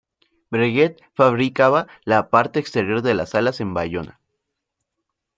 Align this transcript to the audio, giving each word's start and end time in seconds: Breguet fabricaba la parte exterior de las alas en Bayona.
Breguet 0.49 0.99
fabricaba 1.13 1.85
la 2.05 2.31
parte 2.31 2.57
exterior 2.59 3.03
de 3.03 3.13
las 3.13 3.35
alas 3.35 3.61
en 3.61 3.75
Bayona. 3.75 4.19